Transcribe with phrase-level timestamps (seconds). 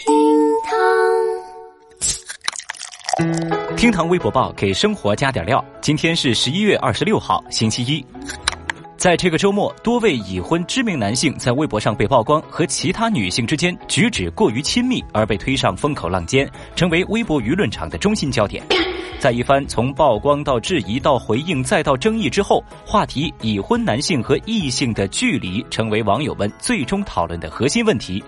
[0.00, 0.08] 厅
[0.64, 0.74] 堂，
[3.76, 5.62] 厅堂微博报给生活加点料。
[5.82, 8.02] 今天是十一月二十六号，星期一。
[8.96, 18.64] 在这个周末，多位已婚知名男性在微博上被曝光和其他女性之间举止过于亲密，而被推上风口浪尖，成为微博舆论场的中心焦点。
[19.20, 28.24] 在一番从曝光到质疑到回应再到争议之后，话题已婚男性和异性的距离成为网友们最终讨论的核心问题。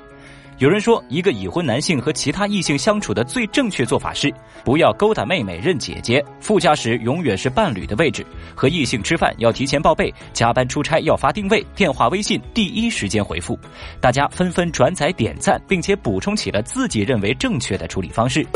[0.63, 4.32] 有人说，一个已婚男性和其他异性相处的最正确做法是，
[4.64, 8.25] 不要勾搭妹妹认姐姐，副驾驶永远是伴侣的位置，
[8.55, 13.59] 和异性吃饭要提前报备，加班出差要发定位，电话微信第一时间回复。
[14.00, 18.47] 大家纷纷转载点赞，并且补充起了自己认为正确的处理方式。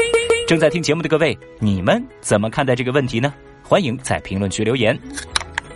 [0.47, 3.35] 正在听节目的各位，你们怎么看待这个问题呢？
[3.65, 4.97] 欢迎在评论区留言。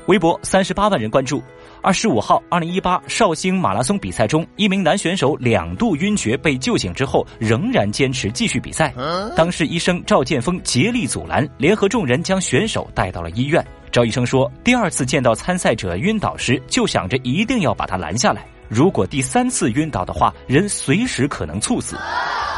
[0.06, 1.42] 微博三十八万人关注。
[1.82, 8.92] 二十五号，二零一八绍兴马拉松比赛中，一名男选手两度晕厥被救醒之后，仍然坚持继续比赛。
[9.34, 13.64] 当事医生赵建峰竭力阻拦，联合众人将选手带到了医院。
[13.90, 18.44] 赵医生说，第二次见到参赛者晕倒时，就想着一定要把他拦下来。
[18.68, 21.96] 如果第三次晕倒的话，人随时可能猝死。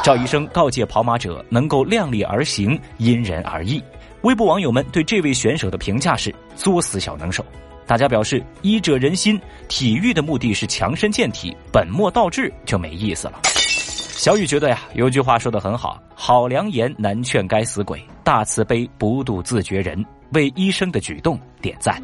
[0.03, 3.81] 赵医生告诫跑马者能够量力而行，因人而异。
[4.23, 7.45] 微博网友们对这位选手的评价是：作死小能手。
[7.87, 13.41] 大家表示，医者仁心，体育的目的是强身健体，本末倒置就没意思了。
[13.45, 22.01] 小雨觉得呀，有句话说的很好：“好良言难劝该死鬼，大慈悲不渡自觉人。”为医生的举动点赞。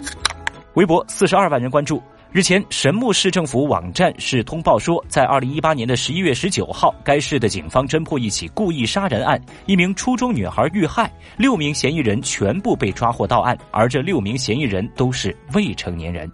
[0.75, 2.03] 微博四十二万人关注。
[2.31, 16.31] 日前，神木市政府网站是通报说，在二零一八年的十一月十九号，该市的警方侦破一起故意杀人案，一名初中女孩遇害，六名嫌疑人全部被抓获到案，而这六名嫌疑人都是未成年人。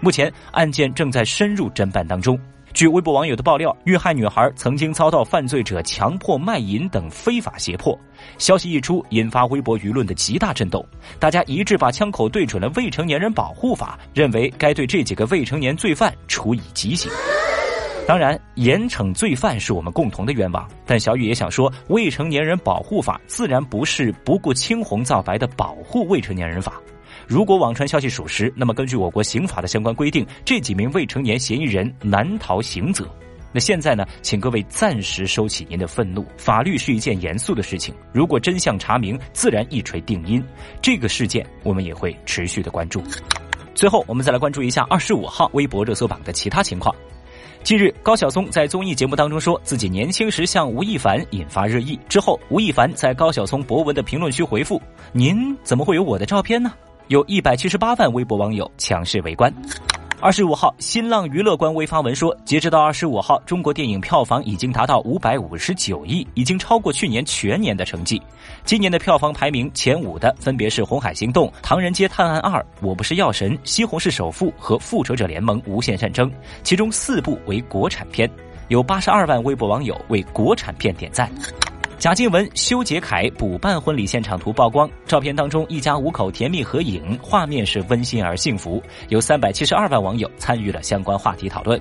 [0.00, 2.38] 目前案件正在深入侦办当中。
[2.74, 7.98] 据微博网友的爆料，遇害女孩曾经遭到犯罪者强迫卖淫等非法胁迫。
[8.36, 10.84] 消息一出，引发微博舆论的极大震动，
[11.18, 17.10] 大家一致把枪口对准了未成年人保护法，认为该对这几个未成年罪犯处以极刑。
[18.06, 26.74] 当然，严惩罪犯是我们共同的愿望，但小雨也想说，未成年人保护法自然不是不顾青红皂白的保护未成年人法。
[27.28, 33.06] 如果网传消息属实，那么根据我国刑法的相关规定，这几名未成年嫌疑人难逃刑责。
[33.52, 36.24] 那现在呢，请各位暂时收起您的愤怒。
[36.38, 40.42] 法律是一件严肃的事情，如果真相查明，自然一锤定音。
[40.80, 43.02] 这个事件我们也会持续的关注。
[43.74, 46.94] 最后，我们再来关注一下二十五号微博热搜榜的其他情况。
[47.62, 52.00] 近日，高晓松在综艺节目当中说自己年轻时像吴亦凡，引发热议。
[52.08, 54.80] 之后，吴亦凡在高晓松博文的评论区回复
[55.12, 56.72] ：“您怎么会有我的照片呢？”
[57.08, 59.50] 有一百七十八万微博网友强势围观。
[60.20, 68.20] 二十五号，新浪娱乐官微发文说，截止到二十五号，中国电影票房已经达到五百五十九亿，已经超过去年全年的成绩。
[68.62, 76.30] 今年的票房排名前五的分别是《红海行动》《唐人街探案二》《我不是药神》《西红柿首富》和《复仇者联盟：无限战争》，
[76.62, 78.30] 其中四部为国产片。
[78.68, 81.32] 有八十二万微博网友为国产片点赞。
[81.98, 88.80] 贾静雯、修杰楷补办婚礼现场图曝光，照片当中一家五口甜蜜合影，画面是温馨而幸福。
[89.08, 91.80] 有三百七十二万网友参与了相关话题讨论。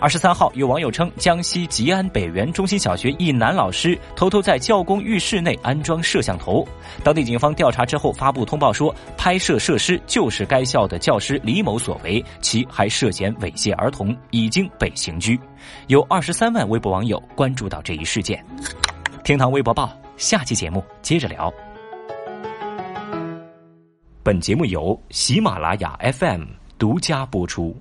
[0.00, 6.66] 二十三号，有网友称江西吉安北园中心小学一男老师偷偷在教工浴室内安装摄像头，
[7.04, 15.38] 当地警方调查之后发布通报说，拍摄设施就是该校的教师李某所为，其还涉嫌猥亵儿童，已经被刑拘。
[15.88, 18.42] 有二十三万微博网友关注到这一事件。
[19.24, 21.52] 天堂微博报，下期节目接着聊。
[24.24, 26.42] 本节目由喜马拉雅 FM
[26.76, 27.80] 独家播出。